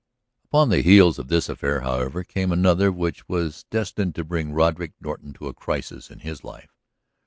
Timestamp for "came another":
2.23-2.91